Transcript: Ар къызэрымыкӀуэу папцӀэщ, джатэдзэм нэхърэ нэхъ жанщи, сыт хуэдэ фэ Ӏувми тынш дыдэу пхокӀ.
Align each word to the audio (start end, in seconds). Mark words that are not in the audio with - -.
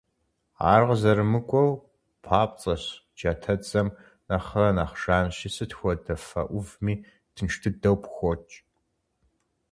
Ар 0.71 0.81
къызэрымыкӀуэу 0.87 1.71
папцӀэщ, 2.25 2.83
джатэдзэм 3.17 3.87
нэхърэ 4.27 4.69
нэхъ 4.75 4.95
жанщи, 5.01 5.49
сыт 5.55 5.71
хуэдэ 5.77 6.15
фэ 6.27 6.41
Ӏувми 6.49 6.93
тынш 7.33 7.53
дыдэу 7.61 7.97
пхокӀ. 8.03 8.55